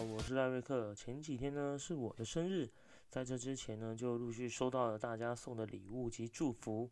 [0.00, 0.94] 我是赖瑞克。
[0.94, 2.70] 前几天呢是我的生日，
[3.08, 6.90] 在这之前呢就陆续收到了大家送的礼物及祝福。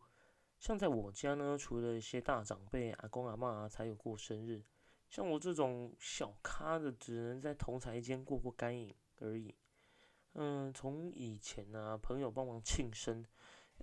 [0.58, 4.64] 像在我家呢，除了一些大长辈、阿公阿妈才有过生日，
[5.08, 9.54] 像我这种小咖的，只能在同台间过过干瘾而已。
[10.32, 13.24] 嗯，从以前呢，朋友帮忙庆生，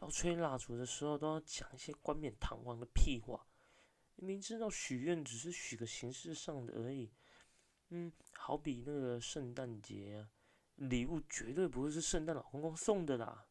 [0.02, 3.46] 要吹蜡烛的时候，都要讲一些冠冕堂皇的屁话。
[4.16, 7.12] 明知道许愿只是许个形式上的而已。
[7.96, 10.30] 嗯，好比那个圣诞节啊，
[10.78, 13.46] 礼物绝对不会是圣诞老公公送的啦。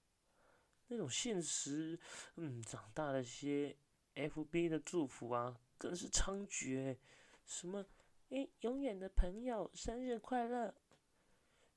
[0.88, 1.96] 那种现实，
[2.34, 3.76] 嗯，长大了些
[4.16, 6.98] ，FB 的祝福啊，更是猖獗。
[7.46, 7.86] 什么，
[8.30, 10.74] 哎，永远的朋友，生日快乐！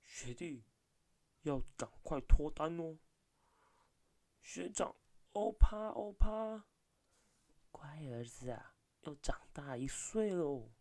[0.01, 0.63] 学弟，
[1.43, 2.97] 要赶快脱单哦。
[4.41, 4.95] 学长，
[5.33, 6.65] 欧趴欧趴，
[7.69, 10.71] 乖儿子啊，又长大一岁喽。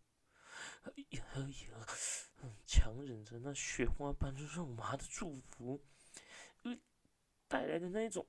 [0.85, 1.87] 哎呀哎呀，
[2.67, 5.83] 强忍着那雪花般肉麻的祝福，
[7.49, 8.27] 带来的那种，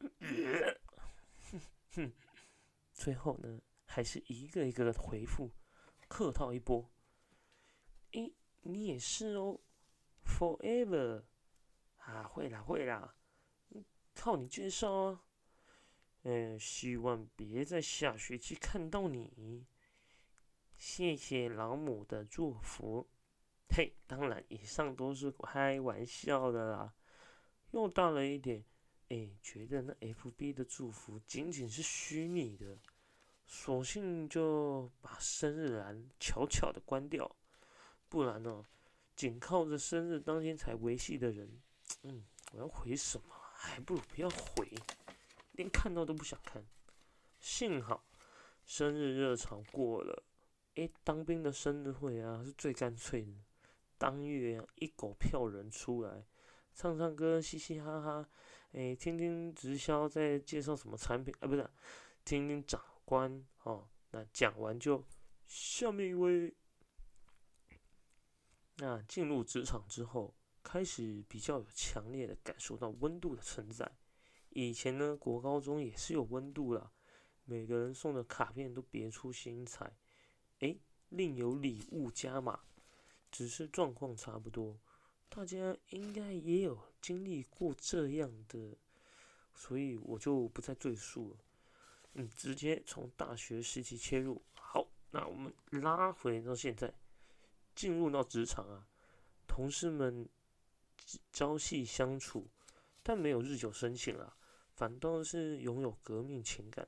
[0.00, 1.60] 哼
[1.92, 2.12] 哼，
[2.92, 5.50] 最后呢，还是一个一个的回复，
[6.08, 6.90] 客套一波。
[8.12, 8.30] 哎，
[8.62, 9.60] 你也是哦
[10.24, 11.24] ，Forever，
[11.98, 13.16] 啊，会啦会啦，
[14.14, 15.24] 靠你介绍啊。
[16.22, 19.66] 嗯，希望别在下学期看到你。
[20.76, 23.06] 谢谢老母的祝福，
[23.68, 26.94] 嘿，当然以上都是开玩笑的啦。
[27.70, 28.64] 又到了一点，
[29.08, 32.78] 哎，觉得那 FB 的祝福仅仅是虚拟的，
[33.46, 37.34] 索性就把生日栏悄悄的关掉。
[38.08, 38.64] 不然呢，
[39.16, 41.60] 仅靠着生日当天才维系的人，
[42.02, 43.34] 嗯，我要回什么？
[43.54, 44.68] 还不如不要回，
[45.52, 46.62] 连看到都不想看。
[47.40, 48.04] 幸好
[48.64, 50.22] 生日热潮过了。
[50.74, 53.32] 哎，当兵的生日会啊，是最干脆的。
[53.96, 56.26] 当月一狗票人出来，
[56.74, 58.28] 唱唱歌，嘻嘻哈哈。
[58.72, 61.46] 哎，听听直销在介绍什么产品啊？
[61.46, 61.70] 不是，
[62.24, 63.88] 听听长官哦。
[64.10, 65.04] 那讲完就
[65.46, 66.52] 下面一位。
[68.78, 73.88] 那进入职场之后，开始比较有强烈的感受到温度的存在。
[74.48, 76.90] 以前呢，国高中也是有温度啦，
[77.44, 79.96] 每个人送的卡片都别出心裁。
[80.60, 80.76] 哎，
[81.08, 82.60] 另有礼物加码，
[83.30, 84.78] 只是状况差不多。
[85.28, 88.78] 大家应该也有经历过这样的，
[89.52, 91.36] 所以我就不再赘述了。
[92.14, 94.40] 嗯，直接从大学时期切入。
[94.54, 96.94] 好，那我们拉回到现在，
[97.74, 98.86] 进入到职场啊，
[99.48, 100.28] 同事们
[101.32, 102.46] 朝夕相处，
[103.02, 104.36] 但没有日久生情啊，
[104.76, 106.86] 反倒是拥有革命情感。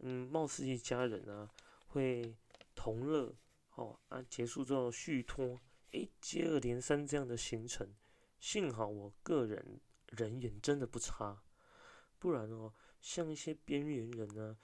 [0.00, 1.48] 嗯，貌似一家人啊，
[1.86, 2.34] 会。
[2.78, 3.34] 同乐，
[3.74, 7.92] 哦啊，结束之后续托，诶，接二连三这样的行程，
[8.38, 9.80] 幸好我个人
[10.10, 11.42] 人缘真的不差，
[12.20, 14.56] 不然哦，像一些边缘人呢，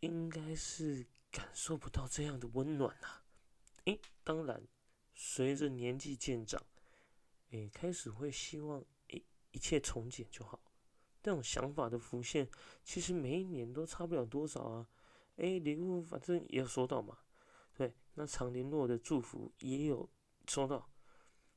[0.00, 3.20] 应该是感受不到这样的温暖呐。
[3.84, 4.66] 诶，当然，
[5.14, 6.64] 随着年纪渐长，
[7.50, 10.58] 诶，开始会希望诶一切从简就好，
[11.22, 12.48] 这种想法的浮现，
[12.82, 14.88] 其实每一年都差不了多少啊。
[15.36, 17.18] 诶，礼物反正也要收到嘛。
[18.18, 20.10] 那常联络的祝福也有
[20.48, 20.90] 收到。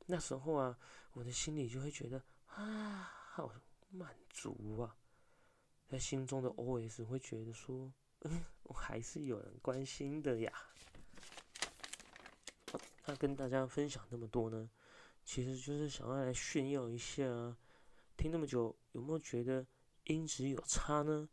[0.05, 0.77] 那时候啊，
[1.13, 3.51] 我的心里就会觉得啊，好
[3.89, 4.95] 满足啊，
[5.87, 10.53] 在心中的 OS 会觉得说，嗯，我还是有人关心的呀。
[13.07, 14.69] 那跟大家分享那么多呢，
[15.25, 17.57] 其实就是想要来炫耀一下。
[18.15, 19.65] 听那么久，有没有觉得
[20.03, 21.27] 音质有差呢？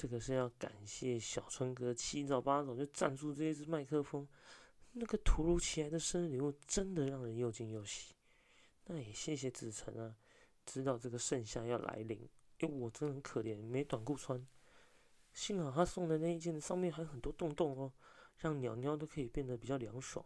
[0.00, 4.26] 这个是要感谢小春哥七早八早就赞助这一支麦克风，
[4.92, 8.14] 那个突如其来的生日礼物真的让人又惊又喜。
[8.86, 10.16] 那也谢谢子晨啊，
[10.64, 12.26] 知道这个盛夏要来临，
[12.60, 14.42] 因为我真的很可怜，没短裤穿。
[15.34, 17.92] 幸好他送的那一件上面还有很多洞洞哦，
[18.38, 20.24] 让鸟鸟都可以变得比较凉爽。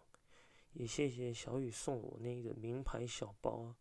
[0.74, 3.76] 也谢谢小雨送我那个名牌小包啊，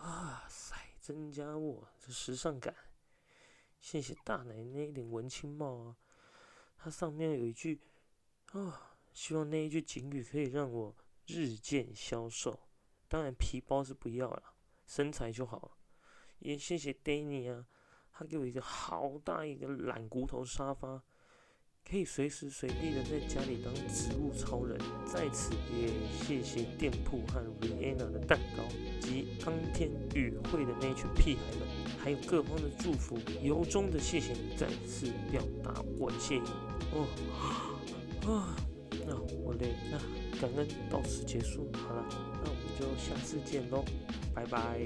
[0.00, 2.74] 哇塞，增加我这时尚感。
[3.88, 5.96] 谢谢大奶奶的文青帽啊，
[6.76, 7.80] 它上面有一句
[8.50, 10.92] 啊，希望那一句警语可以让我
[11.28, 12.58] 日渐消瘦。
[13.06, 14.42] 当然皮包是不要了，
[14.86, 15.70] 身材就好了。
[16.40, 17.64] 也谢谢 Danny 啊，
[18.10, 21.00] 他给我一个好大一个懒骨头沙发。
[21.88, 24.76] 可以随时随地的在家里当植物超人。
[25.06, 25.88] 在此也
[26.24, 28.64] 谢谢店铺和 Rihanna 的蛋糕
[29.00, 31.68] 及当天与会的那群屁孩们，
[31.98, 36.42] 还有各方的祝福，由衷的谢谢你，再次表达我的谢意。
[36.92, 37.06] 哦
[38.26, 38.56] 啊，
[39.06, 39.98] 那我累，那
[40.40, 42.04] 感恩到此结束，好了，
[42.42, 43.84] 那我们就下次见喽，
[44.34, 44.80] 拜拜。